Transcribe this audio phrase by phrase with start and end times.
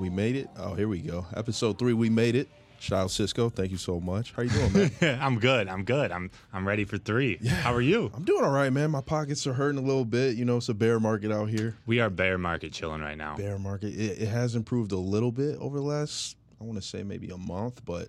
[0.00, 0.48] We made it.
[0.56, 1.26] Oh, here we go.
[1.36, 1.92] Episode three.
[1.92, 2.48] We made it.
[2.80, 3.50] Child Cisco.
[3.50, 4.32] Thank you so much.
[4.32, 4.72] How you doing,
[5.02, 5.18] man?
[5.22, 5.68] I'm good.
[5.68, 6.10] I'm good.
[6.10, 7.36] I'm I'm ready for three.
[7.42, 7.50] Yeah.
[7.52, 8.10] How are you?
[8.14, 8.90] I'm doing all right, man.
[8.90, 10.36] My pockets are hurting a little bit.
[10.36, 11.76] You know, it's a bear market out here.
[11.84, 13.36] We are bear market chilling right now.
[13.36, 13.88] Bear market.
[13.88, 17.28] It, it has improved a little bit over the last, I want to say maybe
[17.28, 18.08] a month, but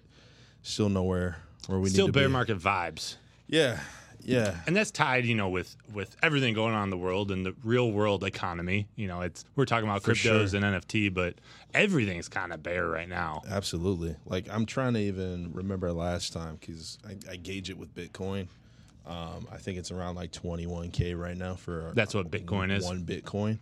[0.62, 1.36] still nowhere
[1.68, 2.32] where we Still need to still bear be.
[2.34, 3.18] market vibes.
[3.48, 3.78] Yeah,
[4.24, 4.56] yeah.
[4.68, 7.54] And that's tied, you know, with with everything going on in the world and the
[7.64, 8.88] real world economy.
[8.96, 10.64] You know, it's we're talking about For cryptos sure.
[10.64, 11.36] and NFT, but
[11.74, 13.42] everything's kind of bear right now.
[13.50, 14.16] Absolutely.
[14.26, 18.48] Like I'm trying to even remember last time because I, I gauge it with Bitcoin.
[19.06, 22.86] Um, I think it's around like 21k right now for That's what Bitcoin is.
[22.86, 23.58] One Bitcoin.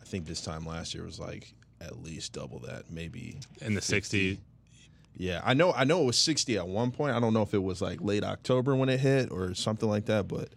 [0.00, 3.80] I think this time last year was like at least double that, maybe In the
[3.80, 4.40] 60
[5.16, 5.72] Yeah, I know.
[5.72, 7.14] I know it was 60 at one point.
[7.14, 10.06] I don't know if it was like late October when it hit or something like
[10.06, 10.48] that, but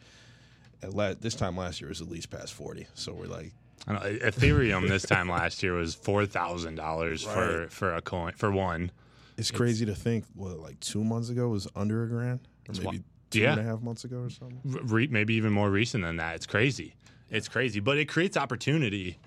[0.82, 2.88] at la- this time last year it was at least past 40.
[2.96, 3.54] So we're like,
[3.88, 7.72] I know, Ethereum this time last year was four thousand dollars for Right.
[7.72, 8.92] for a coin for one.
[9.38, 10.26] it's crazy to think.
[10.34, 13.52] What like two months ago was under a grand, or It's maybe two yeah.
[13.52, 14.60] and a half months ago or something.
[14.64, 16.36] re- maybe even more recent than that.
[16.36, 16.96] It's crazy.
[17.30, 19.18] It's crazy, but it creates opportunity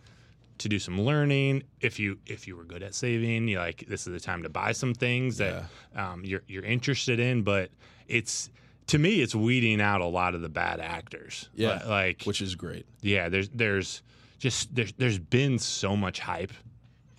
[0.58, 1.62] to do some learning.
[1.80, 4.48] If you if you were good at saving, you like this is the time to
[4.48, 5.64] buy some things that
[5.94, 7.42] um, you're you're interested in.
[7.42, 7.70] But
[8.06, 8.50] it's
[8.88, 11.48] to me, it's weeding out a lot of the bad actors.
[11.54, 12.86] Yeah, Li- like which is great.
[13.02, 14.02] yeah, there's there's
[14.38, 16.52] just there's there's been so much hype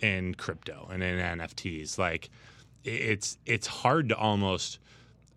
[0.00, 1.98] in crypto and in NFTs.
[1.98, 2.30] Like
[2.84, 4.78] it's it's hard to almost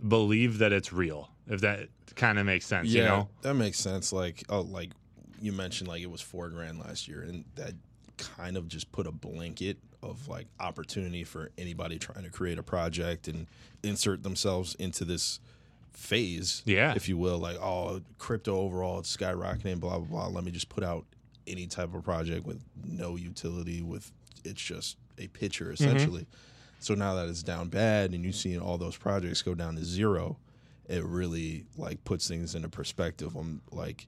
[0.08, 1.30] believe that it's real.
[1.48, 3.30] If that kind of makes sense, yeah, you know.
[3.42, 4.14] that makes sense.
[4.14, 4.92] Like, oh, like
[5.42, 7.74] you mentioned, like it was four grand last year, and that
[8.18, 12.64] kind of just put a blanket of like opportunity for anybody trying to create a
[12.64, 13.48] project and
[13.84, 15.40] insert themselves into this
[15.92, 16.94] phase, Yeah.
[16.96, 17.38] if you will.
[17.40, 20.28] Like, oh, crypto overall, it's skyrocketing, blah blah blah.
[20.28, 21.06] Let me just put out
[21.48, 24.12] any type of project with no utility, with
[24.44, 25.74] it's just a picture Mm-hmm.
[25.74, 26.28] essentially.
[26.80, 29.86] So now that it's down bad, and you've seen all those projects go down to
[29.86, 30.38] zero,
[30.90, 33.36] it really like puts things into perspective.
[33.38, 34.08] I'm like,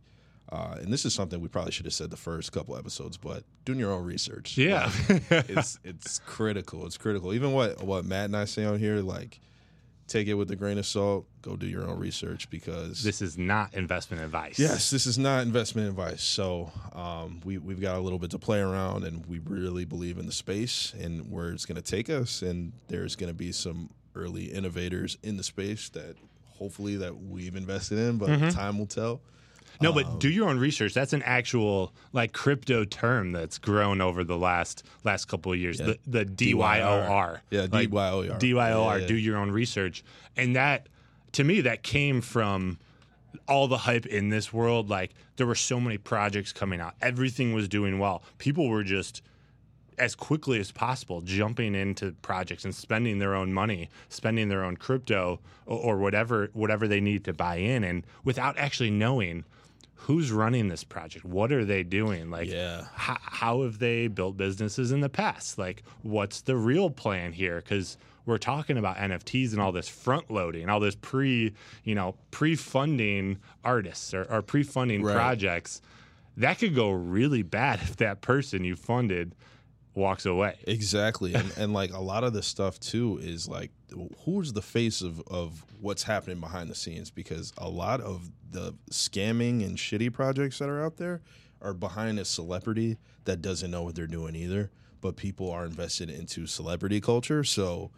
[0.51, 3.44] uh, and this is something we probably should have said the first couple episodes, but
[3.66, 4.91] doing your own research, Yeah.
[5.09, 6.85] like, it's it's critical.
[6.85, 7.33] It's critical.
[7.33, 9.39] Even what what Matt and I say on here, like,
[10.07, 11.25] take it with a grain of salt.
[11.41, 14.59] Go do your own research because This is not investment advice.
[14.59, 16.22] Yes, this is not investment advice.
[16.22, 20.17] So um, we we've got a little bit to play around, and we really believe
[20.19, 22.41] in the space and where it's going to take us.
[22.44, 26.16] And there's going to be some early innovators in the space that
[26.57, 28.50] hopefully that we've invested in, but Mm-hmm.
[28.50, 29.22] time will tell.
[29.81, 30.94] No, Um, but do your own research.
[30.94, 35.78] That's an actual like crypto term that's grown over the last last couple of years.
[35.78, 37.40] The the DYOR.
[37.52, 38.40] Yeah, Like, DYOR.
[38.40, 39.08] DYOR, Yeah.
[39.08, 40.03] do your own research.
[40.38, 40.88] And that
[41.34, 42.80] to me that came from
[43.47, 46.96] all the hype in this world like there were so many projects coming out.
[47.02, 48.24] Everything was doing well.
[48.38, 49.22] People were just
[49.97, 54.75] as quickly as possible jumping into projects and spending their own money, spending their own
[54.75, 59.44] crypto or, or whatever whatever they need to buy in and without actually knowing
[59.95, 62.29] who's running this project, what are they doing?
[62.29, 62.85] Like Yeah.
[62.94, 65.57] how, how have they built businesses in the past?
[65.57, 70.31] Like what's the real plan here cuz we're talking about NFTs and all this front
[70.31, 71.53] loading, all this pre,
[71.84, 75.13] you know, pre-funding artists or, or pre-funding Right.
[75.13, 75.81] projects.
[76.38, 79.34] That could go really bad if that person you funded
[79.95, 80.56] walks away.
[80.67, 83.72] Exactly, and, and like a lot of this stuff too is like
[84.25, 88.73] who's the face of of what's happening behind the scenes because a lot of the
[88.91, 91.22] scamming and shitty projects that are out there
[91.61, 94.69] are behind a celebrity that doesn't know what they're doing either.
[95.01, 97.91] But people are invested into celebrity culture, so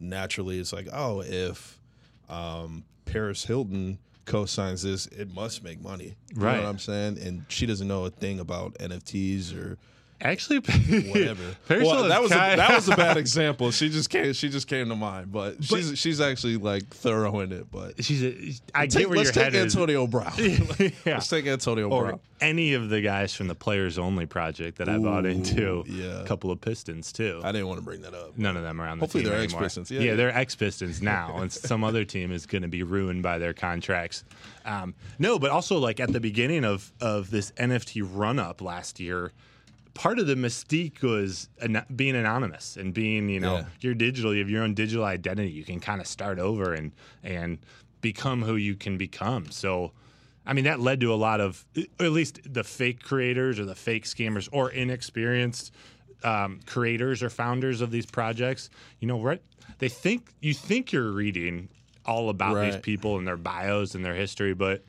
[0.00, 1.80] naturally it's like, oh, if
[2.28, 6.16] um, Paris Hilton co-signs this, it must make money.
[6.34, 6.56] You Right.
[6.56, 7.18] know what I'm saying?
[7.18, 9.78] And she doesn't know a thing about NFTs or
[10.20, 10.58] Actually,
[11.10, 11.56] whatever.
[11.68, 13.70] Well, that was a, that was a bad example.
[13.70, 14.32] She just came.
[14.32, 17.70] She just came to mind, but, she's she's actually like thorough in it.
[17.70, 19.76] But She's a, I Take- get where let's your take head is.
[19.76, 20.32] Antonio Brown.
[20.38, 20.90] yeah.
[21.06, 22.20] Let's take Antonio Or Brown.
[22.40, 25.84] any of the guys from the Players Only project that I bought into.
[25.86, 26.20] yeah.
[26.22, 27.40] A couple of Pistons too.
[27.44, 28.36] I didn't want to bring that up.
[28.36, 29.62] None of them are on the Hopefully they're anymore.
[29.62, 29.90] ex-Pistons.
[29.92, 30.14] Yeah, Yeah, yeah.
[30.16, 33.54] they're ex Pistons now, and some other team is going to be ruined by their
[33.54, 34.24] contracts.
[34.64, 38.98] Um, no, but also like at the beginning of of this NFT run up last
[38.98, 39.32] year,
[39.98, 43.64] part of the mystique was an- being anonymous and being you know Yeah.
[43.80, 45.50] you're digital, you have your own digital identity.
[45.50, 46.92] You can kind of start over and
[47.22, 47.58] and
[48.00, 49.50] become who you can become.
[49.50, 49.92] So.
[50.46, 51.66] I mean, that led to a lot of,
[52.00, 55.74] at least the fake creators or the fake scammers or inexperienced
[56.24, 58.70] um, creators or founders of these projects.
[58.98, 59.42] You know, right?
[59.78, 61.68] They think you think you're reading
[62.06, 64.82] all about these people and their bios and their history, but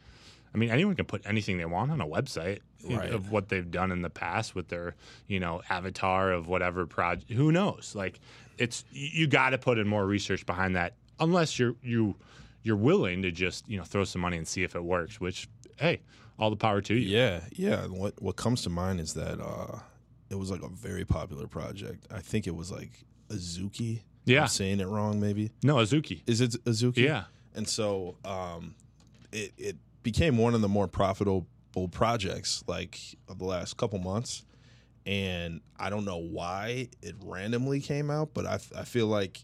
[0.56, 2.60] I mean, anyone can put anything they want on a website.
[2.88, 3.12] Right.
[3.12, 4.96] of what they've done in the past with their
[5.28, 7.32] you know avatar of whatever project.
[7.32, 7.94] Who knows?
[7.96, 8.20] Like
[8.58, 12.16] it's you got to put in more research behind that, unless you're you
[12.64, 15.20] you're willing to just you know throw some money and see if it works.
[15.20, 15.48] Which
[15.78, 16.02] hey,
[16.38, 17.18] all the power to you.
[17.18, 17.86] Yeah, yeah.
[17.88, 19.80] What what comes to mind is that uh,
[20.30, 22.08] it was like a very popular project.
[22.12, 22.92] I think it was like
[23.30, 24.02] Azuki.
[24.26, 24.44] Yeah.
[24.44, 25.52] I'm saying it wrong, maybe.
[25.64, 26.22] No, Azuki.
[26.28, 26.98] Is it Azuki?
[26.98, 27.24] Yeah.
[27.56, 28.76] And so um,
[29.32, 31.48] it it became one of the more profitable
[31.88, 34.46] projects like of the last couple months.
[35.06, 39.44] And I don't know why it randomly came out, but I, I feel like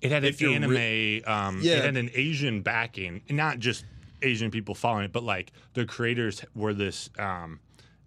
[0.00, 0.70] It had an anime.
[0.70, 1.78] re- um, Yeah.
[1.78, 3.84] It had an Asian backing, not just
[4.22, 7.58] Asian people following it, but like the creators were this um,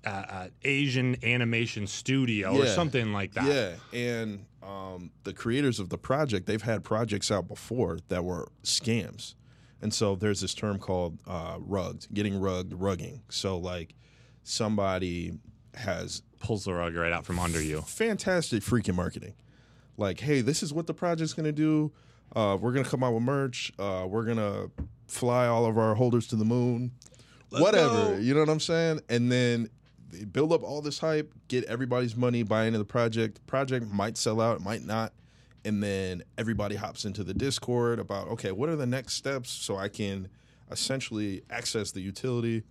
[0.06, 3.46] uh, uh, Asian animation studio or something like that.
[3.94, 8.48] Yeah, and um, the creators of the project, they've had projects out before that were
[8.64, 9.36] scams,
[9.82, 13.22] and so there's this term called uh, rugged, getting rugged, rugging.
[13.30, 13.96] So like
[14.44, 15.34] somebody
[15.76, 17.82] has Pulls the rug right out from under you.
[17.82, 19.34] fantastic freaking marketing,
[19.98, 21.92] like, hey, this is what the project's gonna do.
[22.34, 23.74] Uh, we're gonna come out with merch.
[23.78, 24.68] Uh, we're gonna
[25.08, 26.92] fly all of our holders to the moon.
[27.50, 28.18] Whatever, go.
[28.18, 29.02] you know what I'm saying?
[29.10, 29.70] And then
[30.12, 33.46] they build up all this hype, get everybody's money, buy into the project.
[33.48, 35.12] Project might sell out, it might not.
[35.66, 39.76] And then everybody hops into the Discord about, okay, what are the next steps so
[39.76, 40.30] I can
[40.72, 42.64] essentially access the utility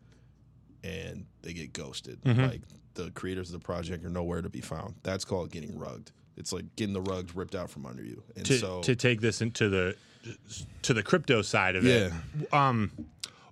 [0.85, 2.21] and they get ghosted.
[2.25, 2.63] Like
[2.95, 4.95] the creators of the project are nowhere to be found.
[5.03, 6.13] That's called getting rugged.
[6.37, 8.23] It's like getting the rugs ripped out from under you.
[8.37, 9.97] And To, so to take this into the
[10.83, 12.13] to the crypto side of it.
[12.13, 12.69] Yeah.
[12.69, 12.93] Um,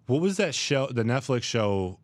[0.06, 0.86] what was that show?
[0.86, 1.98] The Netflix show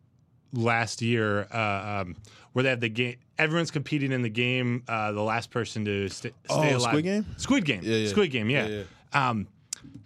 [0.53, 2.15] last year uh, um,
[2.53, 3.15] where they have the game.
[3.37, 4.83] Everyone's competing in the game.
[4.87, 6.81] Uh, the last person to st- stay Oh, alive.
[6.81, 7.25] Squid Game?
[7.37, 7.81] Squid Game.
[7.83, 8.07] Yeah, yeah.
[8.09, 8.49] Squid Game.
[8.49, 8.67] Yeah.
[8.67, 9.47] Yeah, Um,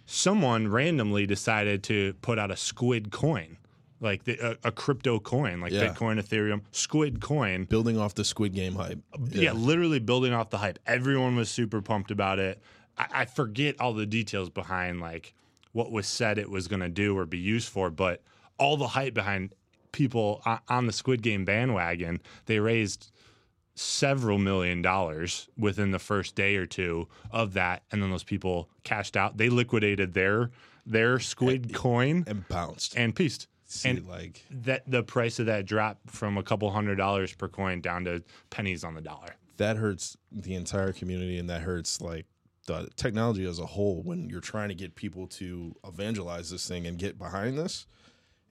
[0.06, 3.56] someone randomly decided to put out a Squid coin,
[4.00, 5.88] like the, a, a crypto coin, like Yeah.
[5.88, 7.64] Bitcoin, Ethereum, Squid coin.
[7.64, 8.98] building off the Squid Game hype.
[9.30, 9.52] Yeah.
[9.52, 10.78] literally building off the hype.
[10.86, 12.60] Everyone was super pumped about it.
[12.96, 15.34] I, I forget all the details behind like
[15.72, 18.22] what was said it was going to do or be used for, but
[18.58, 19.54] all the hype behind
[19.98, 23.10] people on, the Squid Game bandwagon, they raised
[23.74, 28.70] several million dollars within the first day or two of that, and then those people
[28.84, 29.36] cashed out.
[29.36, 30.50] They liquidated their
[30.86, 32.96] their Squid coin and bounced.
[32.96, 33.48] and pieced.
[33.64, 37.48] See, and like that the price of that dropped from a couple hundred dollars per
[37.48, 39.34] coin down to pennies on the dollar.
[39.56, 42.24] that hurts the entire community and that hurts like
[42.66, 46.86] the technology as a whole when you're trying to get people to evangelize this thing
[46.86, 47.86] and get behind this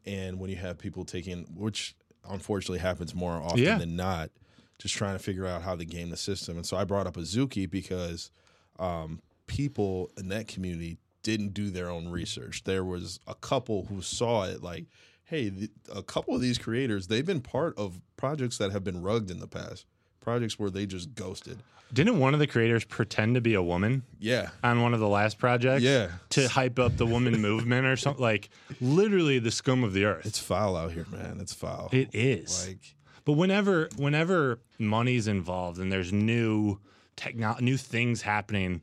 [0.08, 1.94] and when you have people taking which
[2.30, 3.78] unfortunately happens more often Yeah.
[3.78, 4.32] than not
[4.80, 6.56] just trying to figure out how to game the system.
[6.58, 8.32] And so i brought up azuki because
[8.80, 12.64] um, people in that community didn't do their own research.
[12.64, 14.86] There was a couple who saw it like
[15.26, 19.02] hey th- a couple of these creators they've been part of projects that have been
[19.02, 19.86] rugged in the past
[20.28, 21.58] projects where they just ghosted
[21.94, 25.08] Didn't one of the creators pretend to be a woman yeah on one of the
[25.08, 25.84] last projects?
[25.84, 26.10] Yeah.
[26.32, 28.22] To hype up the woman movement or something?
[28.22, 28.50] Like
[28.82, 30.26] literally the scum of the earth.
[30.26, 32.68] it's foul out here man it's foul It is.
[32.68, 32.94] like
[33.24, 36.80] But whenever whenever money's involved and there's new
[37.16, 38.82] techno new things happening,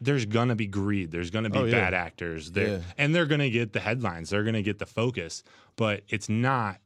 [0.00, 1.12] there's gonna be greed.
[1.12, 1.70] There's gonna be Oh, yeah.
[1.80, 2.50] bad actors.
[2.50, 2.78] There Yeah.
[2.98, 4.30] and they're gonna get the headlines.
[4.30, 5.44] They're gonna get the focus.
[5.76, 6.78] But it's not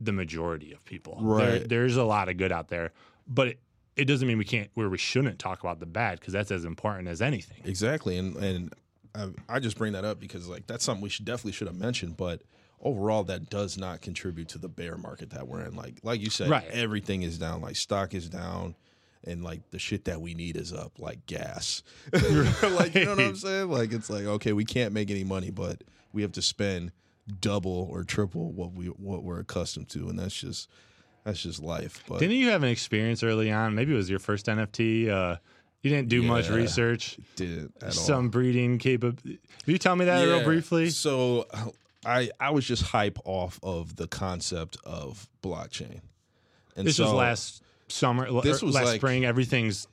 [0.00, 1.14] the majority of people.
[1.20, 1.24] There-
[1.60, 1.68] Right.
[1.68, 2.90] there's a lot of good out there.
[3.28, 3.60] But it,
[3.96, 6.64] it doesn't mean we can't where we shouldn't talk about the bad because that's as
[6.64, 7.60] important as anything.
[7.64, 8.74] Exactly, and and
[9.14, 11.76] I, I just bring that up because like that's something we should definitely should have
[11.76, 12.42] mentioned, but
[12.80, 15.74] overall that does not contribute to the bear market that we're in.
[15.74, 16.66] Like like you said, Right.
[16.70, 17.60] everything is down.
[17.60, 18.76] Like stock is down,
[19.24, 21.82] and like the shit that we need is up, like gas.
[22.12, 23.68] like you know what I'm saying?
[23.70, 25.82] Like it's like okay, we can't make any money, but
[26.12, 26.92] we have to spend
[27.40, 30.68] double or triple what we what we're accustomed to, and that's just
[31.24, 32.02] that's just life.
[32.08, 33.74] But Didn't you have an experience early on?
[33.74, 35.08] Maybe it was your first NFT.
[35.08, 35.36] Uh,
[35.82, 37.18] you didn't do much research.
[37.36, 37.90] did at all.
[37.92, 39.38] Some breeding capability.
[39.66, 40.90] Will you tell me that real briefly?
[40.90, 41.46] So
[42.04, 46.00] I I was just hype off of the concept of blockchain.
[46.76, 48.30] And This so, was last summer.
[48.42, 49.24] This was last like- spring.
[49.24, 49.86] Everything's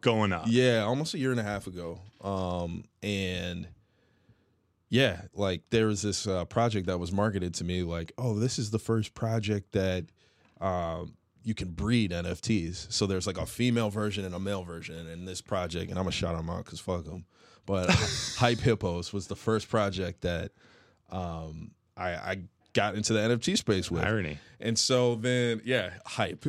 [0.00, 0.44] going up.
[0.48, 2.00] Yeah, almost a year and a half ago.
[2.22, 3.68] Um and
[4.88, 8.58] yeah, like there was this uh, project that was marketed to me like, "Oh, this
[8.58, 10.06] is the first project that
[10.60, 12.92] um you can breed NFTs.
[12.92, 16.04] So there's like a female version and a male version in this project, and I'm
[16.04, 17.24] gonna shout them out because fuck them.
[17.66, 17.90] But
[18.38, 20.52] Hype Hippos was the first project that
[21.10, 22.38] um, I, I
[22.72, 24.04] got into the NFT space with.
[24.04, 24.38] Irony.
[24.60, 26.44] And so then, yeah, hype.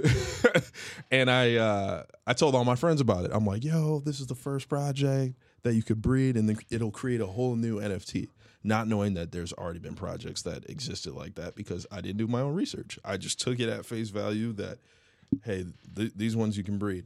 [1.12, 3.32] and I uh, I told all my friends about it.
[3.34, 6.91] I'm like, yo, this is the first project that you could breed, and then it'll
[6.91, 8.27] create a whole new NFT.
[8.63, 12.27] Not knowing that there's already been projects that existed like that because I didn't do
[12.27, 13.00] my own research.
[13.03, 14.77] I just took it at face value that
[15.46, 15.65] hey,
[15.96, 17.06] th- these ones you can breed.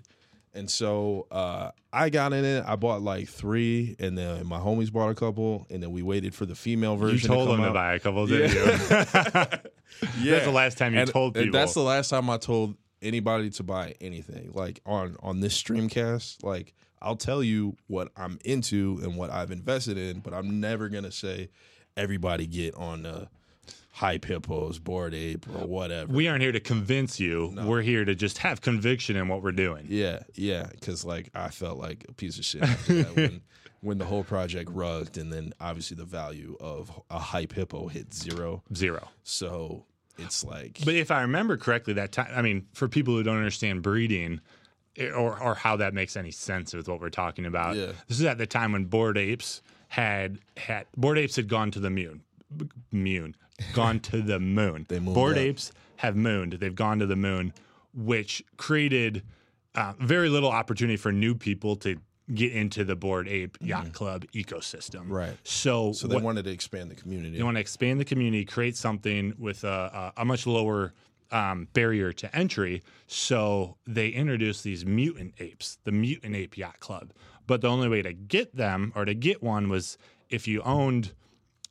[0.54, 2.64] And so uh, I got in it.
[2.66, 6.34] I bought like three, and then my homies bought a couple, and then we waited
[6.34, 7.30] for the female version.
[7.30, 8.62] You told to come them to buy a couple, didn't you?
[8.62, 9.46] Yeah,
[10.36, 11.60] That's the last time you And- told and people.
[11.60, 14.52] that's the last time I told anybody to buy anything.
[14.54, 19.52] Like on on this streamcast, like I'll tell you what I'm into and what I've
[19.52, 21.50] invested in, but I'm never gonna say
[21.98, 23.28] everybody get on the
[23.92, 26.12] hype hippos, Bored Ape, or whatever.
[26.12, 27.54] we aren't here to convince you.
[27.64, 29.86] We're here to just have conviction in what we're doing.
[29.90, 33.42] Yeah, yeah, because like I felt like a piece of shit after that when,
[33.82, 38.14] when the whole project rugged, and then obviously the value of a hype hippo hit
[38.14, 38.64] zero.
[38.74, 39.08] Zero.
[39.24, 39.86] So
[40.18, 43.38] it's like, But if I remember correctly, that time, I mean, for people who don't
[43.38, 44.42] understand breeding
[45.00, 47.88] or, or how that makes any sense with what we're talking about, Yeah.
[48.08, 51.80] this is at the time when Bored Apes had had Bored Apes had gone to
[51.80, 52.22] the moon,
[52.92, 53.36] moon,
[53.74, 54.86] gone to the moon.
[54.90, 55.44] They board up.
[55.44, 56.54] apes have mooned.
[56.54, 57.54] They've gone to the moon,
[57.94, 59.24] which created
[59.75, 61.98] uh, very little opportunity for new people to
[62.34, 65.02] get into the Bored Ape Yacht Club ecosystem.
[65.02, 65.14] Mm-hmm.
[65.14, 65.38] Right.
[65.44, 67.38] So, so they what- wanted to expand the community.
[67.38, 70.94] they want to expand the community, create something with a, a, a much lower
[71.36, 72.82] um, barrier to entry.
[73.08, 77.12] So they introduced these mutant apes, the Mutant Ape Yacht Club.
[77.48, 79.98] But the only way to get them or to get one was
[80.30, 81.12] if you owned,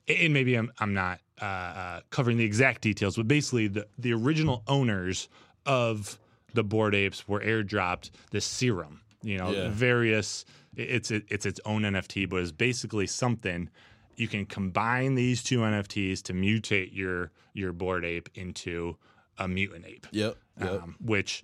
[0.07, 4.13] and maybe I'm, I'm not uh, uh, covering the exact details, but basically the, the
[4.13, 5.29] original owners
[5.67, 6.19] of
[6.53, 9.01] the Bored Apes were airdropped this serum.
[9.23, 9.69] You know, Yeah.
[9.71, 10.45] various.
[10.77, 13.71] It's it's its own NFT, but it's basically something
[14.17, 18.97] you can combine these two NFTs to mutate your your Bored Ape into
[19.39, 20.37] a mutant ape, Yep.
[20.61, 20.83] Yep.
[20.83, 21.43] um, which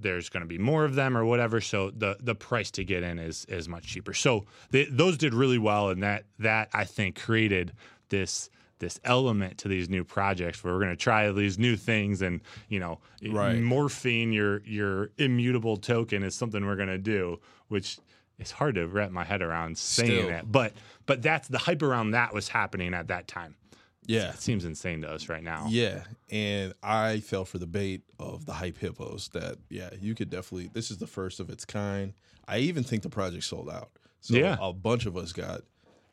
[0.00, 1.60] there's going to be more of them or whatever.
[1.60, 4.14] So the the price to get in is is much cheaper.
[4.14, 7.72] So they, those did really well, and that that I think created
[8.08, 12.22] this this element to these new projects where we're going to try these new things
[12.22, 13.58] and you know Right.
[13.60, 17.98] morphine your your immutable token is something we're going to do which
[18.38, 20.28] is hard to wrap my head around saying Still.
[20.28, 20.74] that but
[21.06, 23.56] but that's the hype around that was happening at that time
[24.08, 24.30] yeah.
[24.30, 28.46] it seems insane to us right now Yeah, and I fell for the bait of
[28.46, 29.28] the hype hippos.
[29.32, 30.70] That yeah, you could definitely.
[30.72, 32.14] This is the first of its kind.
[32.48, 33.90] I even think the project sold out.
[34.20, 34.56] So Yeah.
[34.60, 35.60] a bunch of us got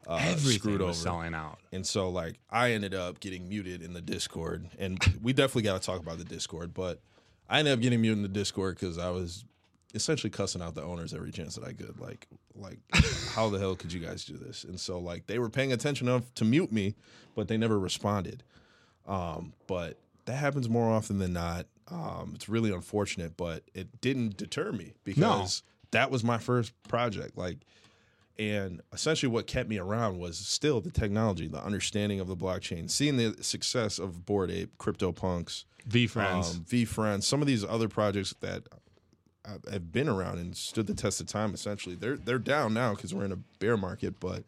[0.08, 0.90] uh, everything screwed over.
[0.90, 5.00] was selling out And so like I ended up getting muted in the Discord, and
[5.22, 6.74] we definitely got to talk about the Discord.
[6.74, 7.02] But
[7.50, 9.46] I ended up getting muted in the Discord because I was
[9.96, 12.00] essentially cussing out the owners every chance that I could.
[12.00, 12.80] Like, like
[13.34, 14.64] how the hell could you guys do this?
[14.64, 16.96] And so like they were paying attention enough to mute me,
[17.36, 18.44] but they never responded.
[19.08, 21.68] Um, but that happens more often than not.
[21.88, 27.38] Um, it's really unfortunate, but it didn't deter me because that was my first project.
[27.38, 27.58] Like,
[28.38, 32.90] and essentially what kept me around was still the technology, the understanding of the blockchain,
[32.90, 38.34] seeing the success of Bored Ape, CryptoPunks, VeeFriends um, VeeFriends, some of these other projects
[38.42, 38.64] that
[39.72, 41.54] have- been around and stood the test of time.
[41.54, 44.44] Essentially, they're they're down now because we're in a bear market, but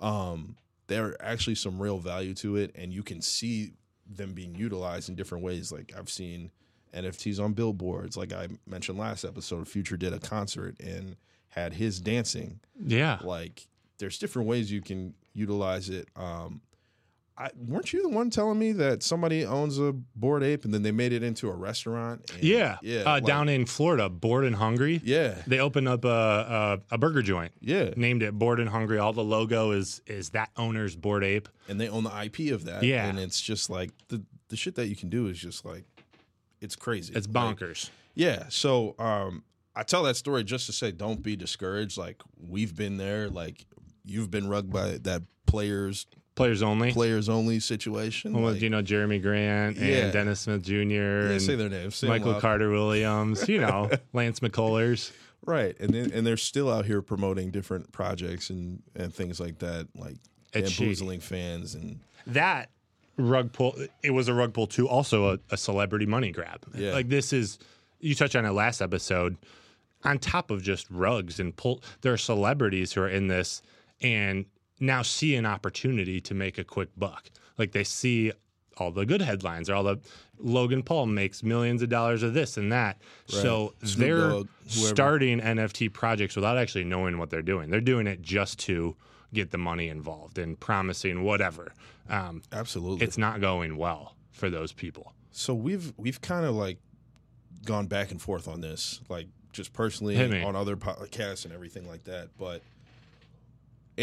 [0.00, 0.56] um,
[0.88, 3.72] there are actually some real value to it, and you can see
[4.06, 5.70] them being utilized in different ways.
[5.72, 6.50] Like I've seen
[6.94, 8.16] NFTs on billboards.
[8.16, 11.16] Like I mentioned last episode, Future did a concert and
[11.48, 16.62] had his dancing yeah like there's different ways you can utilize it um
[17.36, 20.82] I, weren't you the one telling me that somebody owns a Bored Ape and then
[20.82, 22.30] they made it into a restaurant?
[22.34, 26.04] And- yeah yeah, uh, like- down in florida bored and hungry yeah, they opened up
[26.04, 30.00] a, a, a burger joint yeah, named it bored and hungry all the logo is
[30.06, 32.82] is that owner's Bored Ape and they own the IP of that.
[32.82, 33.06] Yeah.
[33.06, 35.84] and it's just like the the shit that you can do is just like
[36.60, 37.12] it's crazy.
[37.14, 38.44] it's Like, bonkers Yeah.
[38.50, 39.42] So um,
[39.74, 41.96] I tell that story just to say, don't be discouraged.
[41.98, 43.28] Like we've been there.
[43.28, 43.64] Like
[44.04, 46.06] you've been rugged by that players
[46.42, 48.32] players only players only situation.
[48.34, 50.10] well, like, you know Jerami Grant and Yeah.
[50.10, 51.96] Dennis Smith Jr yeah, and say their names.
[51.96, 52.40] say Michael.
[52.40, 55.12] Carter Williams, you know, Lance McCullers.
[55.44, 59.58] Right, and then, and they're still out here promoting different projects and and things like
[59.58, 60.16] that, like
[60.52, 62.70] bamboozling fans and That
[63.16, 66.64] rug pull, it was a rug pull too, also a, a celebrity money grab.
[66.74, 66.92] Yeah.
[66.92, 67.58] Like this is,
[68.00, 69.36] you touched on it last episode.
[70.04, 73.62] On top of just rugs and pull, there are celebrities who are in this
[74.00, 74.44] and
[74.82, 77.30] now see an opportunity to make a quick buck.
[77.56, 78.32] Like they see
[78.78, 80.00] all the good headlines, or all the
[80.38, 83.00] Logan Paul makes millions of dollars of this and that.
[83.26, 87.70] So Snoop they're Dogg, starting NFT projects without actually knowing what they're doing.
[87.70, 88.96] They're doing it just to
[89.32, 91.72] get the money involved and promising whatever.
[92.08, 93.06] Um, absolutely.
[93.06, 95.12] it's not going well for those people.
[95.30, 96.78] so we've we've kind of like
[97.64, 102.04] gone back and forth on this, like just personally on other podcasts and everything like
[102.04, 102.30] that.
[102.38, 102.62] But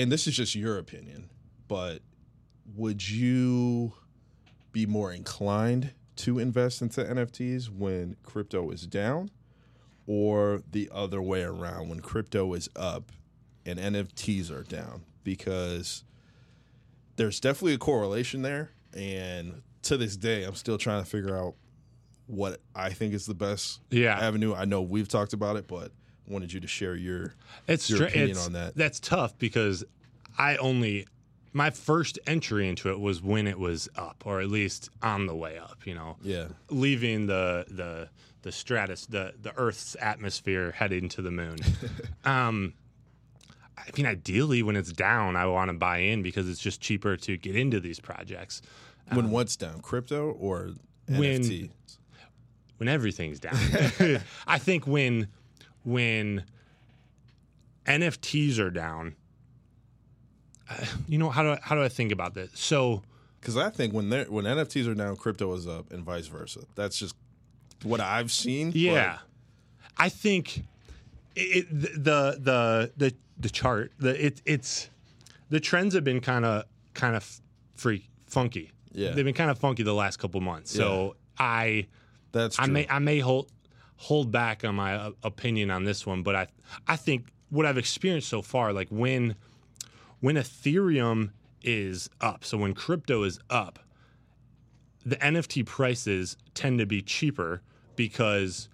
[0.02, 1.30] and this is just your opinion,
[1.68, 2.00] but
[2.76, 3.94] would you
[4.72, 9.30] be more inclined to invest into NFTs when crypto is down
[10.08, 13.12] or the other way around when crypto is up
[13.66, 15.04] and NFTs are down?
[15.24, 16.04] Because
[17.16, 18.72] there's definitely a correlation there.
[18.94, 21.56] And to this day, I'm still trying to figure out
[22.28, 24.18] what I think is the best Yeah.
[24.20, 24.54] avenue.
[24.54, 25.92] I know we've talked about it, but
[26.30, 27.34] wanted you to share your
[27.68, 28.76] It's your opinion it's- on that.
[28.76, 29.84] That's tough because
[30.38, 31.08] I only
[31.52, 35.36] my first entry into it was when it was up, or at least on the
[35.36, 35.80] way up.
[35.86, 38.10] You know, yeah leaving the the
[38.44, 41.58] the stratus, the the Earth's atmosphere, heading to the moon.
[42.24, 42.74] um,
[43.78, 47.18] I mean, ideally, when it's down, I want to buy in because it's just cheaper
[47.18, 48.62] to get into these projects.
[49.12, 50.72] when what's down, crypto or
[51.08, 51.72] When- NFT?
[52.78, 53.56] when everything's down.
[54.48, 55.28] I think when
[55.90, 56.44] when
[57.86, 59.16] NFTs are down,
[60.70, 62.52] uh, you know how do I, how do I think about this?
[62.54, 63.02] So
[63.40, 66.62] Because I think when they when NFTs are down, crypto is up, and vice versa.
[66.76, 67.16] That's just
[67.84, 68.72] what I've seen.
[68.76, 69.20] yeah,
[69.98, 70.64] I think
[71.36, 74.90] it, the the the the chart the it it's
[75.50, 77.42] the trends have been kind of kind of
[77.76, 78.72] freak funky.
[78.92, 79.12] Yeah.
[79.12, 80.72] they've been kind of funky the last couple months.
[80.72, 81.88] So I.
[82.32, 82.66] but that's true.
[82.66, 83.52] I may I may hold
[84.00, 86.48] hold back on my uh, opinion on this one, but I
[86.88, 89.36] I think what I've experienced so far, like when
[90.22, 93.80] when Ethereum is up, so when crypto is up,
[95.06, 97.62] the NFT prices tend to be cheaper
[97.96, 98.70] because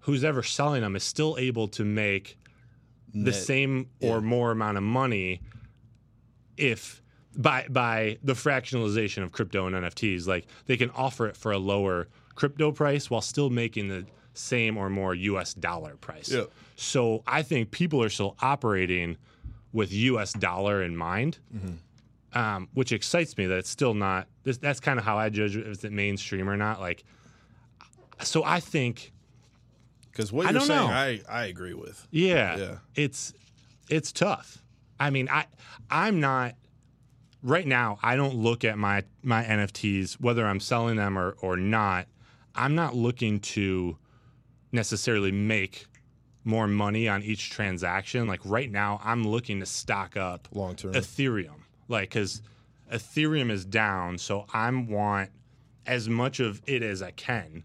[0.00, 2.38] who's ever selling them is still able to make
[3.12, 5.42] the Net- same or more amount of money
[6.56, 7.02] if
[7.36, 11.58] by by the fractionalization of crypto and NFTs like they can offer it for a
[11.58, 14.06] lower crypto price while still making the
[14.40, 16.30] same or more US dollar price.
[16.30, 16.44] Yeah.
[16.76, 19.16] So I think people are still operating
[19.72, 21.38] with US dollar in mind.
[22.32, 25.56] Um, which excites me that it's still not this, that's kind of how I judge
[25.56, 27.02] if it's mainstream or not like
[28.22, 29.12] so I think
[30.12, 30.94] Because what I you're saying, know.
[30.94, 32.06] I I agree with.
[32.10, 32.56] Yeah.
[32.56, 32.76] Yeah.
[32.94, 33.34] It's
[33.88, 34.62] it's tough.
[35.00, 35.46] I mean, I
[35.90, 36.54] I'm not
[37.42, 41.56] right now, I don't look at my my NFTs whether I'm selling them or or
[41.56, 42.06] not.
[42.54, 43.96] I'm not looking to
[44.72, 45.86] necessarily make
[46.44, 48.26] more money on each transaction.
[48.26, 50.92] Like right now, I'm looking to stock up Long term.
[50.94, 51.60] Ethereum.
[51.88, 52.42] Like cuz
[52.92, 55.30] Ethereum is down, so I want
[55.86, 57.64] as much of it as I can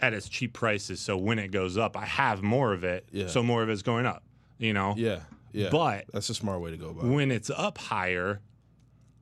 [0.00, 3.26] at its cheap prices so when it goes up, I have more of it, Yeah.
[3.28, 4.22] so more of it's going up,
[4.58, 4.94] you know?
[4.96, 5.20] yeah,
[5.52, 5.68] yeah.
[5.70, 7.08] But that's a smart way to go about it.
[7.08, 8.40] when it's up higher,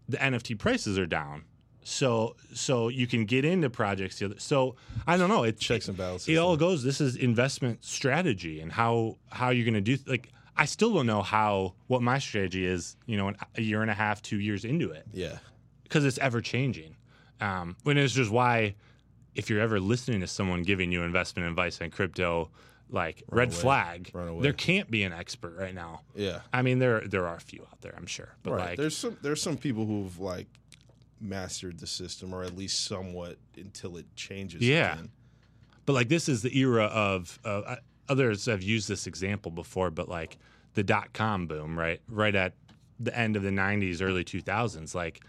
[0.09, 1.45] the NFT prices are down.
[1.85, 4.39] So so you can get into projects the other.
[4.39, 5.45] So I don't know.
[5.45, 6.29] It Checks and balances.
[6.29, 6.83] It all goes.
[6.83, 9.99] This is investment strategy and how how you're going to do.
[10.07, 12.97] Like I still don't know how what my strategy is.
[13.07, 15.39] You know, a year and a half, two years into it, Yeah,
[15.83, 16.97] because it's ever changing.
[17.41, 18.77] Um, and it's just why,
[19.35, 22.51] if you're ever listening to someone giving you investment advice on crypto,
[22.89, 23.57] like red away.
[23.57, 24.43] flag, Run away.
[24.43, 26.03] there can't be an expert right now.
[26.15, 26.41] yeah.
[26.53, 28.69] I mean, there there are a few out there, I'm sure, but right.
[28.71, 30.47] like, there's some there's some people who've like
[31.23, 34.61] mastered the system or at least somewhat until it changes.
[34.63, 34.95] Yeah.
[34.95, 35.11] again.
[35.87, 37.77] but like this is the era of uh,
[38.09, 40.37] others have used this example before, but like
[40.75, 42.01] the dot com boom, right?
[42.09, 42.55] Right at
[42.99, 45.25] the end of the 90s, early 2000s, like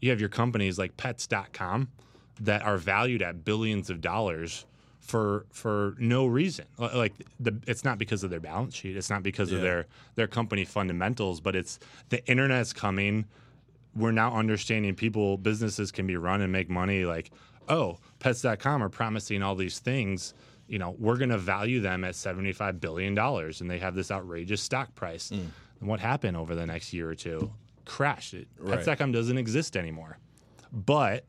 [0.00, 1.88] you have your companies like pets.com
[2.40, 4.66] that are valued at billions of dollars
[4.98, 6.64] for for no reason.
[6.78, 10.26] Like the it's not because of their balance sheet, it's not because of their their
[10.28, 13.26] company fundamentals, but it's the internet's coming.
[13.94, 17.30] We're now understanding people businesses can be run and make money like,
[17.68, 20.34] oh, pets.com are promising all these things,
[20.66, 24.10] you know, we're going to value them at 75 billion dollars and they have this
[24.10, 25.30] outrageous stock price.
[25.30, 25.46] Mm.
[25.80, 27.52] And what happened over the next year or two?
[27.84, 28.48] Crashed it.
[28.58, 28.76] Right.
[28.82, 30.18] Pets.com doesn't exist anymore.
[30.72, 31.26] But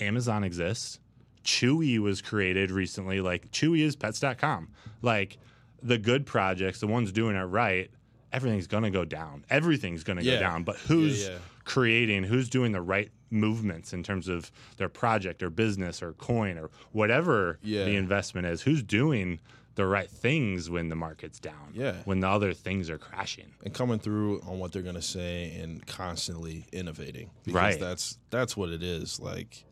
[0.00, 0.98] Amazon exists.
[1.44, 3.20] Chewy was created recently.
[3.20, 4.68] Like Chewy is pets.com.
[5.02, 5.38] Like
[5.82, 7.90] the good projects, the ones doing it right,
[8.32, 9.44] everything's gonna go down.
[9.50, 10.34] Everything's gonna Yeah.
[10.36, 10.64] go down.
[10.64, 11.38] But who's Yeah, yeah.
[11.64, 16.58] Creating, who's doing the right movements in terms of their project or business or coin
[16.58, 17.84] or whatever Yeah.
[17.84, 18.62] the investment is?
[18.62, 19.40] Who's doing
[19.74, 21.72] the right things when the market's down?
[21.74, 21.96] Yeah.
[22.04, 23.46] When the other things are crashing.
[23.64, 27.80] and coming through on what they're gonna say and constantly innovating because Right.
[27.80, 29.64] that's that's what it is like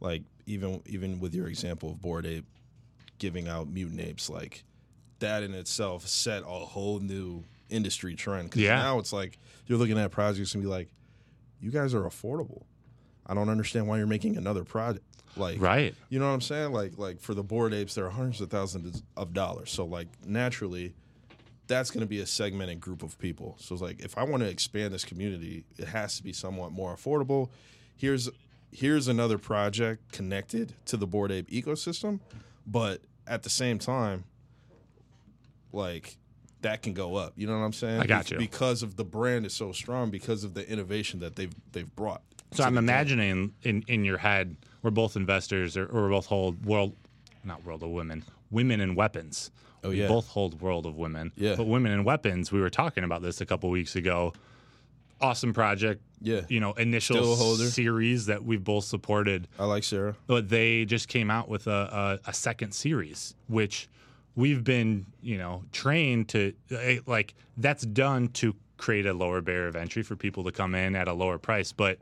[0.00, 2.46] like even even with your example of Bored Ape
[3.18, 4.64] giving out mutant apes like
[5.18, 8.76] that in itself set a whole new industry trend because Yeah.
[8.76, 10.88] now it's like you're looking at projects and be like
[11.62, 12.64] you guys are affordable
[13.26, 15.94] i don't understand why you're making another project like Right.
[16.10, 16.72] you know what I'm saying?
[16.74, 19.70] Like like for the Bored Apes, there are hundreds of thousands of dollars.
[19.70, 20.92] So like naturally,
[21.68, 23.56] that's going to be a segmented group of people.
[23.58, 26.72] So it's like if I want to expand this community, it has to be somewhat
[26.72, 27.48] more affordable.
[27.96, 28.28] Here's
[28.72, 32.20] here's another project connected to the Bored Ape ecosystem,
[32.66, 34.24] but at the same time,
[35.72, 36.18] like
[36.62, 37.32] that can go up.
[37.36, 38.00] You know what I'm saying?
[38.00, 38.38] I got you.
[38.38, 42.22] Because of the brand is so strong, because of the innovation that they've they've brought.
[42.52, 46.64] So I'm imagining in in your head, we're both investors, or, or we both hold
[46.66, 46.94] world,
[47.44, 49.50] not world of women, women and weapons.
[49.84, 50.02] Oh, yeah.
[50.04, 51.32] We both hold world of women.
[51.34, 51.56] Yeah.
[51.56, 54.32] But women and weapons, we were talking about this a couple weeks ago.
[55.20, 56.02] Awesome project.
[56.20, 56.42] Yeah.
[56.48, 57.64] You know, initial Still a holder.
[57.66, 59.48] series that we've both supported.
[59.58, 60.14] I like Sarah.
[60.26, 63.88] but they just came out with a, a, a second series, which
[64.34, 69.68] we've been, you know, trained to eh, like that's done to create a lower barrier
[69.68, 71.72] of entry for people to come in at a lower price.
[71.72, 71.98] But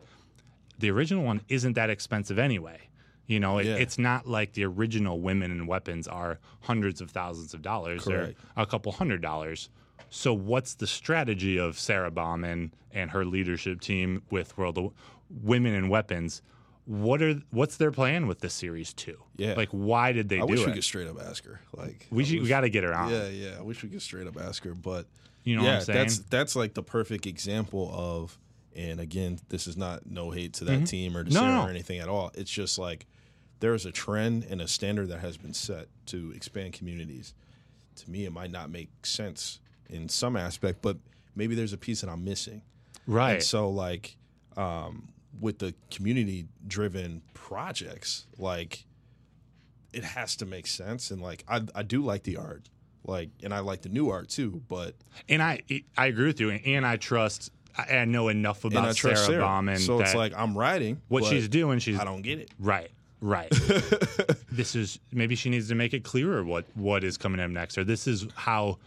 [0.78, 2.78] the original one isn't that expensive anyway.
[3.26, 3.76] You know, it, Yeah.
[3.76, 8.04] it's not like the original women and weapons are hundreds of thousands of dollars.
[8.04, 8.38] They're Correct.
[8.56, 9.68] a couple hundred dollars.
[10.08, 14.92] So, what's the strategy of Sarah Bauman and her leadership team with World of
[15.28, 16.42] Women and Weapons?
[16.90, 19.16] What are what's their plan with this series two?
[19.36, 19.54] Yeah.
[19.54, 20.66] like why did they I do wish it?
[20.66, 21.60] we could straight up ask her.
[21.72, 23.10] Like we should, we got to get her on.
[23.12, 23.50] Yeah, yeah.
[23.58, 25.06] I wish we could straight up ask her, but
[25.44, 25.98] You know yeah, what I'm saying?
[25.98, 28.36] that's that's like the perfect example of.
[28.74, 31.34] And again, this is not no hate to that team or to Mm-hmm.
[31.34, 31.66] No, Sarah no.
[31.66, 32.30] or anything at all.
[32.34, 33.06] It's just like
[33.60, 37.34] there is a trend and a standard that has been set to expand communities.
[37.96, 40.96] To me, it might not make sense in some aspect, but
[41.36, 42.62] maybe there's a piece that I'm missing.
[43.06, 43.34] right.
[43.34, 44.16] And so, like,
[44.56, 48.84] um, with the community driven projects, like,
[49.92, 51.10] it has to make sense.
[51.10, 52.68] And, like, I, I do like the art,
[53.04, 54.94] like, and I like the new art too, but,
[55.28, 55.62] and I
[55.96, 57.50] I agree with you, and I trust.
[57.76, 59.42] I know enough about Sarah Sarah.
[59.42, 61.78] Bauman so it's like, I'm writing what she's doing.
[61.78, 62.50] She's I don't get it.
[62.58, 62.90] Right,
[63.20, 63.48] right.
[64.52, 67.78] this is maybe she needs to make it clearer what what is coming up next,
[67.78, 68.78] or this is how.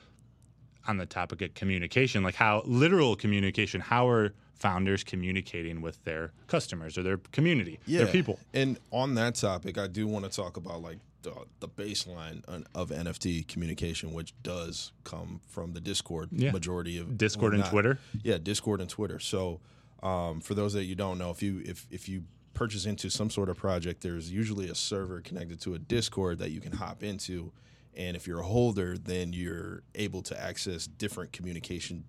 [0.86, 6.31] On the topic of communication, like how literal communication, how are founders communicating with their
[6.47, 8.39] customers or their community, their people?
[8.53, 12.43] And on that topic, I do want to talk about like the, the baseline
[12.75, 16.51] of NFT communication, which does come from the Discord Yeah.
[16.51, 17.99] majority of Discord well, and Twitter?
[18.23, 19.19] Yeah, Discord and Twitter.
[19.19, 19.59] So,
[20.01, 23.29] um, for those that you don't know, if you if if you purchase into some
[23.29, 27.03] sort of project, there's usually a server connected to a Discord that you can hop
[27.03, 27.51] into,
[27.95, 32.03] and if you're a holder, then you're able to access different communication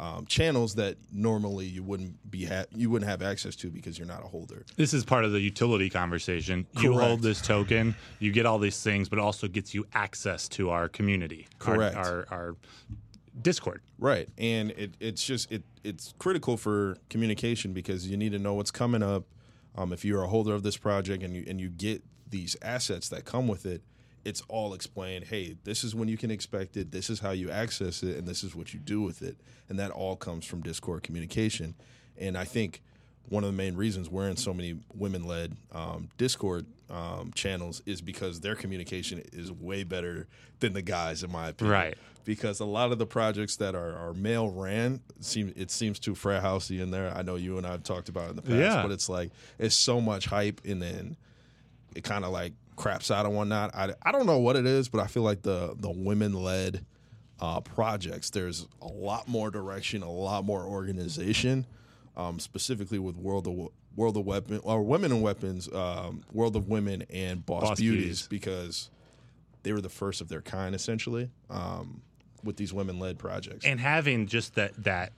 [0.00, 4.08] um, channels that normally you wouldn't be ha- you wouldn't have access to because you're
[4.08, 4.64] not a holder.
[4.76, 6.66] This is part of the utility conversation.
[6.80, 10.48] You hold this token, you get all these things, but it also gets you access
[10.50, 11.96] to our community, our- Correct.
[11.96, 12.56] Our, our,
[13.42, 13.80] Discord.
[13.98, 18.54] Right, and it, it's just it it's critical for communication because you need to know
[18.54, 19.24] what's coming up.
[19.76, 23.08] Um, if you're a holder of this project and you and you get these assets
[23.10, 23.82] that come with it,
[24.24, 25.24] it's all explained.
[25.24, 26.90] Hey, this is when you can expect it.
[26.92, 29.36] This is how you access it, and this is what you do with it.
[29.68, 31.74] And that all comes from Discord communication.
[32.18, 32.82] And I think
[33.28, 38.00] one of the main reasons we're in so many women-led um, Discord um, channels is
[38.00, 40.26] because their communication is way better
[40.58, 41.98] than the guys, in my opinion Right.
[42.24, 46.14] because a lot of the projects that are, are male ran seem it seems too
[46.16, 47.16] frat housey in there.
[47.16, 48.82] I know you and I have talked about it in the past, Yeah.
[48.82, 51.16] but it's like it's so much hype and then
[51.94, 53.74] it kind of like craps out and whatnot.
[53.74, 56.84] I, I don't know what it is, but I feel like the the women led
[57.40, 61.66] uh, projects there's a lot more direction, a lot more organization,
[62.16, 66.68] um, specifically with World of World of Weapon or Women and Weapons, um, World of
[66.68, 68.26] Women and Boss, Boss Beauties, Beauties.
[68.28, 68.90] because
[69.62, 72.00] they were the first of their kind essentially um,
[72.44, 73.64] with these women led projects.
[73.66, 75.12] and having just that that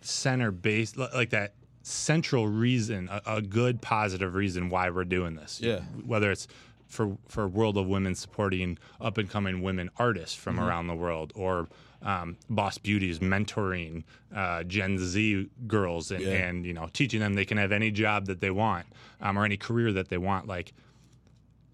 [0.00, 5.60] center base like that central reason a, a good positive reason why we're doing this
[5.60, 5.80] Yeah.
[6.06, 6.46] whether it's
[6.88, 10.64] for for world of women supporting up and coming women artists from Mm-hmm.
[10.64, 11.68] around the world or
[12.02, 16.32] um, boss beauties mentoring uh, gen z girls and, Yeah.
[16.46, 18.86] and you know teaching them they can have any job that they want
[19.20, 20.72] um, or any career that they want like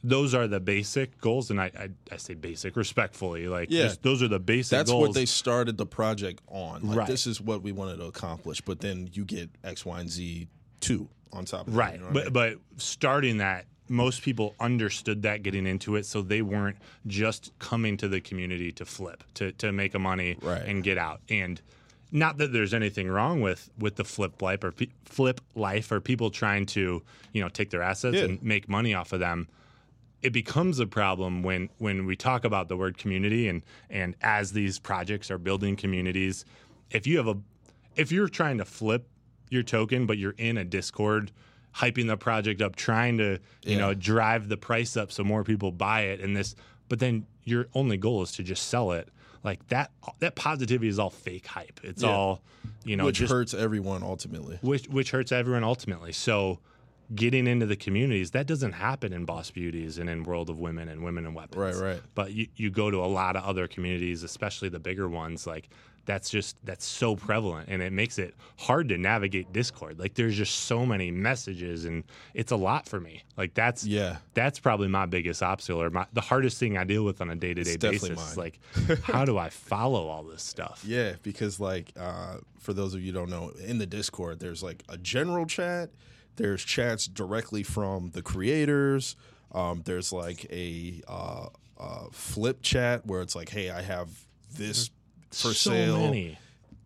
[0.03, 3.85] those are the basic goals and i i, I say basic respectfully like Yeah.
[3.85, 6.83] just, those are the basic That's goals what they started the project on.
[6.89, 7.07] Like Right.
[7.07, 10.49] this is what we wanted to accomplish, but then you get X, Y, and Z
[10.81, 11.67] two on top.
[11.69, 11.95] Right.
[11.95, 12.33] you know what I but mean?
[12.75, 17.97] but starting that, most people understood that getting into it, so they weren't just coming
[17.99, 20.63] to the community to flip, to to make a money Right.
[20.63, 21.21] and get out.
[21.29, 21.61] And
[22.11, 26.01] not that there's anything wrong with with the flip life or pe- flip life or
[26.01, 28.25] people trying to you know take their assets Yeah.
[28.25, 29.49] and make money off of them.
[30.23, 34.53] It becomes a problem when when we talk about the word community and and as
[34.53, 36.45] these projects are building communities,
[36.91, 37.37] if you have a
[37.97, 39.07] if you're trying to flip
[39.51, 41.31] your token, but you're in a Discord,
[41.77, 43.33] hyping the project up, trying to
[43.65, 43.79] you Yeah.
[43.79, 46.55] know drive the price up so more people buy it, and this,
[46.89, 49.09] but then your only goal is to just sell it.
[49.43, 51.79] like that that positivity is all fake hype.
[51.83, 52.09] It's Yeah.
[52.09, 52.43] all
[52.85, 54.59] you know which just hurts everyone ultimately.
[54.63, 56.13] which which hurts everyone ultimately.
[56.13, 56.61] So
[57.15, 60.89] getting into the communities that doesn't happen in Boss Beauties and in World of Women
[60.89, 61.77] and Women and Weapons.
[61.77, 62.03] Right, right.
[62.15, 65.69] But you, you go to a lot of other communities, especially the bigger ones, like
[66.07, 69.99] that's just that's so prevalent and it makes it hard to navigate Discord.
[69.99, 73.25] Like there's just so many messages and it's a lot for me.
[73.37, 74.19] Like that's Yeah.
[74.35, 77.35] that's probably my biggest obstacle or my, the hardest thing I deal with on a
[77.37, 78.33] day to day It's definitely basis.
[78.33, 78.37] is.
[78.37, 78.61] Like
[79.05, 80.85] how do I follow all this stuff?
[80.87, 84.63] Yeah, because like uh, for those of you who don't know, in the Discord, there's
[84.63, 85.91] like a general chat.
[86.37, 89.17] There's chats directly from the creators.
[89.53, 91.47] Um, there's like a uh,
[91.79, 94.09] uh, flip chat where it's like, hey, I have
[94.57, 94.91] this
[95.43, 95.99] for so sale.
[95.99, 96.39] many.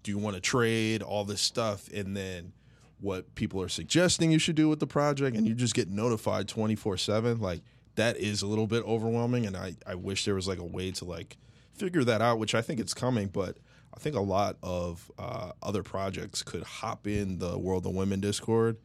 [0.02, 1.02] Do you want to trade?
[1.02, 2.52] All this stuff, and then
[3.00, 6.48] what people are suggesting you should do with the project, and you just get notified
[6.48, 7.40] 24 seven.
[7.40, 7.62] Like
[7.96, 10.90] that is a little bit overwhelming, and I I wish there was like a way
[10.92, 11.36] to like
[11.74, 13.58] figure that out, which I think it's coming, but
[13.94, 18.20] I think a lot of uh, other projects could hop in the World of Women
[18.20, 18.76] Discord,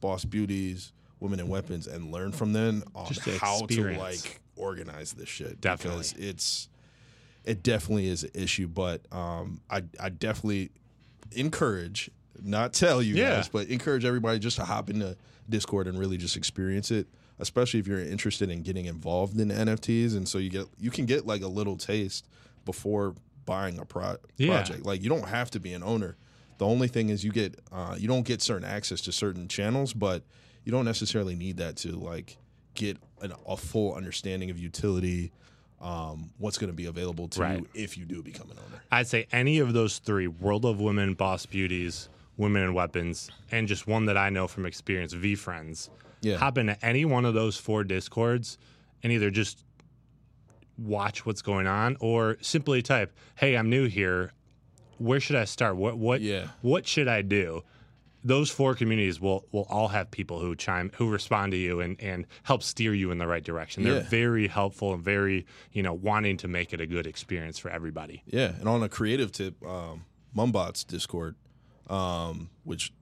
[0.00, 5.28] Boss Beauties, Women and Weapons, and learn from them on how to like organize this
[5.28, 5.60] shit.
[5.60, 6.06] Definitely.
[6.18, 6.68] it's
[7.44, 10.70] it definitely is an issue, but um, I I definitely
[11.32, 12.10] encourage,
[12.42, 13.36] not tell you Yeah.
[13.36, 15.16] guys, but encourage everybody just to hop into
[15.48, 17.06] Discord and really just experience it.
[17.38, 21.06] Especially if you're interested in getting involved in NFTs, and so you get you can
[21.06, 22.26] get like a little taste
[22.64, 23.14] before
[23.46, 24.48] buying a pro- Yeah.
[24.62, 24.84] project.
[24.86, 26.16] Like you don't have to be an owner.
[26.58, 29.92] The only thing is you get uh, you don't get certain access to certain channels,
[29.92, 30.22] but
[30.64, 32.36] you don't necessarily need that to like
[32.74, 35.32] get an, a full understanding of utility,
[35.82, 37.58] um, what's going to be available to Right.
[37.58, 38.82] you if you do become an owner.
[38.90, 43.66] I'd say any of those three World of Women, Boss Beauties, Women and Weapons, and
[43.66, 45.90] just one that I know from experience, VeeFriends.
[46.20, 46.36] Yeah.
[46.36, 48.56] Hop into any one of those four Discords
[49.02, 49.64] and either just
[50.78, 54.32] watch what's going on or simply type, Hey, I'm new here.
[54.98, 55.76] Where should I start?
[55.76, 56.48] What what Yeah.
[56.60, 57.64] what should I do?
[58.24, 62.00] Those four communities will will all have people who chime who respond to you and,
[62.00, 63.82] and help steer you in the right direction.
[63.82, 64.08] They're Yeah.
[64.08, 68.22] very helpful and very, you know, wanting to make it a good experience for everybody.
[68.26, 70.04] Yeah, and on a creative tip, um,
[70.36, 71.34] Mumbot's Discord,
[71.90, 72.92] um, which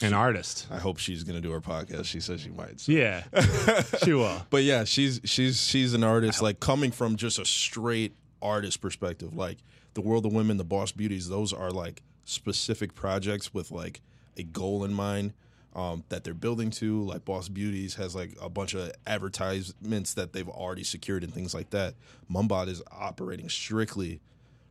[0.00, 0.68] An artist.
[0.70, 2.04] I hope she's going to do her podcast.
[2.04, 2.78] She says she might.
[2.78, 2.92] so.
[2.92, 3.24] Yeah,
[4.04, 4.46] she will.
[4.48, 9.34] But yeah, she's she's she's an artist like coming from just a straight artist perspective.
[9.34, 9.58] Like
[9.94, 14.00] the World of Women, the Boss Beauties, those are like specific projects with like
[14.38, 15.32] a goal in mind
[15.74, 17.02] um, that they're building to.
[17.02, 21.54] Like Boss Beauties has like a bunch of advertisements that they've already secured and things
[21.54, 21.94] like that.
[22.30, 24.20] Mumbot is operating strictly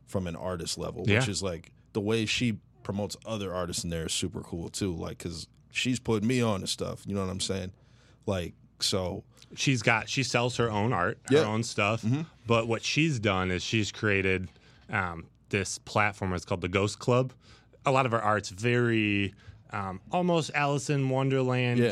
[0.06, 1.20] from an artist level, Yeah.
[1.20, 4.94] which is like the way she promotes other artists in there is super cool too.
[4.94, 7.02] Like because she's putting me on to stuff.
[7.06, 7.72] You know what I'm saying?
[8.26, 9.24] Like so.
[9.54, 11.40] She's got she sells her own art, her Yeah.
[11.42, 11.50] Mm-hmm.
[11.50, 12.04] own stuff.
[12.46, 14.48] But what she's done is she's created
[14.90, 16.34] um, this platform.
[16.34, 17.32] It's called the Ghost Club.
[17.86, 19.32] A lot of her art's very
[19.72, 21.90] um, almost Alice in Wonderland Yeah.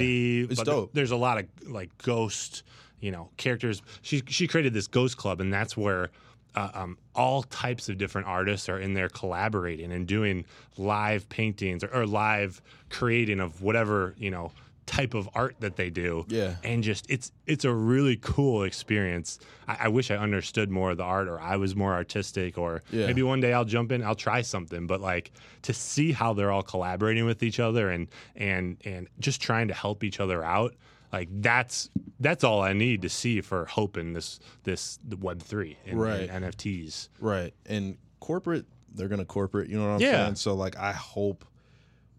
[0.51, 0.91] It's but dope.
[0.93, 2.63] there's a lot of like ghost,
[3.01, 3.83] you know, characters.
[4.03, 6.11] She she created this Ghost Club, and that's where.
[6.55, 10.43] Uh, um, all types of different artists are in there collaborating and doing
[10.79, 14.51] live paintings or, or live creating of whatever you know
[14.87, 16.55] type of art that they do Yeah.
[16.63, 19.39] and just it's it's a really cool experience.
[19.67, 22.83] I, I wish I understood more of the art, or I was more artistic, or
[22.93, 23.07] Yeah.
[23.07, 24.87] maybe one day I'll jump in, I'll try something.
[24.87, 29.41] But like to see how they're all collaborating with each other and and and just
[29.43, 30.75] trying to help each other out,
[31.13, 35.43] like that's that's all I need to see for hope in this this the Web
[35.43, 36.31] three and, Right.
[36.31, 37.09] and NFTs.
[37.21, 37.53] Right.
[37.67, 40.25] And corporate, they're going to corporate, you know what I'm Yeah.
[40.25, 40.37] saying?
[40.37, 41.45] So, like, I hope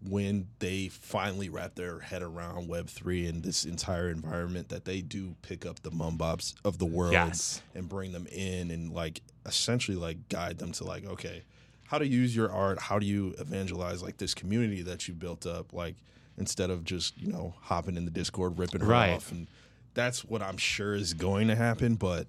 [0.06, 5.34] when they finally wrap their head around Web3 and this entire environment that they do
[5.42, 7.60] pick up the Mumbots of the world Yes.
[7.74, 11.42] and bring them in and, like, essentially, like, guide them to, like, okay,
[11.86, 12.78] how to use your art?
[12.78, 15.72] How do you evangelize, like, this community that you built up?
[15.72, 15.96] Like,
[16.36, 19.14] instead of just, you know, hopping in the Discord, ripping her Right.
[19.14, 19.32] off.
[19.32, 19.48] And
[19.94, 21.96] that's what I'm sure is going to happen.
[21.96, 22.28] But,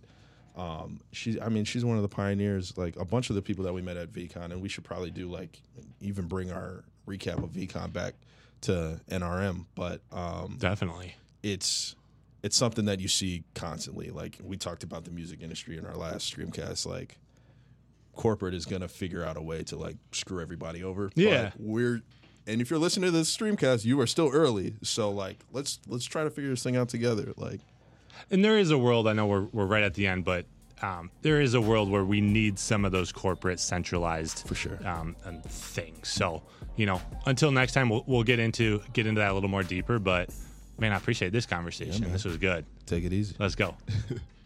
[0.55, 2.75] um, she, I mean, she's one of the pioneers.
[2.77, 5.11] Like a bunch of the people that we met at VeeCon, and we should probably
[5.11, 5.61] do like
[6.01, 8.13] even bring our recap of VeeCon back
[8.61, 9.65] to NRM.
[9.75, 11.15] But um, Definitely.
[11.43, 11.95] it's
[12.43, 14.09] it's something that you see constantly.
[14.11, 16.85] Like we talked about the music industry in our last streamcast.
[16.85, 17.17] Like
[18.15, 21.09] corporate is gonna figure out a way to like screw everybody over.
[21.15, 21.51] Yeah.
[21.57, 22.01] We're
[22.47, 24.75] and if you're listening to this streamcast, you are still early.
[24.83, 27.33] So like let's let's try to figure this thing out together.
[27.37, 27.61] Like
[28.31, 30.45] And there is a world, I know we're, we're right at the end, but
[30.81, 34.79] um, there is a world where we need some of those corporate centralized For sure.
[34.85, 36.07] um, and things.
[36.07, 36.41] So,
[36.75, 39.63] you know, until next time, we'll, we'll get into get into that a little more
[39.63, 39.99] deeper.
[39.99, 40.29] But
[40.77, 42.01] man, I appreciate this conversation.
[42.03, 42.11] man.
[42.13, 42.65] this was good.
[42.85, 43.35] take it easy.
[43.39, 43.75] Let's go.